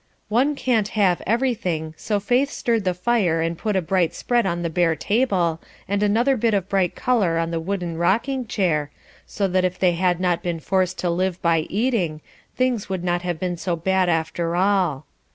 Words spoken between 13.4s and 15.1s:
so bad after all.